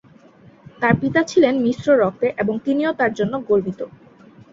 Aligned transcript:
তার 0.81 0.93
পিতা 1.01 1.21
ছিলেন 1.23 1.55
মিশ্র 1.65 1.87
রক্তের 1.95 2.31
এবং 2.41 2.55
তিনিও 2.65 2.91
তার 2.99 3.11
জন্য 3.19 3.33
গর্বিত। 3.47 3.79